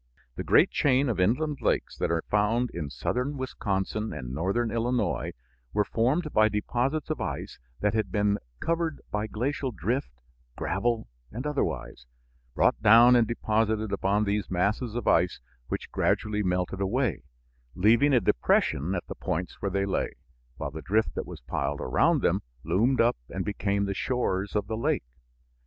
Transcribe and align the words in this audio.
The 0.35 0.43
great 0.43 0.71
chain 0.71 1.09
of 1.09 1.19
inland 1.19 1.61
lakes 1.61 1.95
that 1.99 2.09
are 2.09 2.23
found 2.27 2.71
in 2.71 2.89
southern 2.89 3.37
Wisconsin 3.37 4.11
and 4.11 4.33
northern 4.33 4.71
Illinois 4.71 5.33
were 5.73 5.83
formed 5.83 6.33
by 6.33 6.49
deposits 6.49 7.11
of 7.11 7.21
ice 7.21 7.59
that 7.81 7.93
had 7.93 8.11
been 8.11 8.39
covered 8.59 8.99
by 9.11 9.27
glacial 9.27 9.69
drift, 9.69 10.09
gravel 10.57 11.07
and 11.31 11.45
otherwise, 11.45 12.07
brought 12.55 12.81
down 12.81 13.15
and 13.15 13.27
deposited 13.27 13.91
upon 13.91 14.23
these 14.23 14.49
masses 14.49 14.95
of 14.95 15.07
ice 15.07 15.39
which 15.67 15.91
gradually 15.91 16.41
melted 16.41 16.81
away, 16.81 17.21
leaving 17.75 18.11
a 18.11 18.19
depression 18.19 18.95
at 18.95 19.05
the 19.05 19.13
points 19.13 19.61
where 19.61 19.69
they 19.69 19.85
lay, 19.85 20.13
while 20.57 20.71
the 20.71 20.81
drift 20.81 21.13
that 21.13 21.27
was 21.27 21.41
piled 21.41 21.79
around 21.79 22.23
them 22.23 22.41
loomed 22.63 22.99
up 22.99 23.17
and 23.29 23.45
became 23.45 23.85
the 23.85 23.93
shores 23.93 24.55
of 24.55 24.65
the 24.65 24.75
lake. 24.75 25.03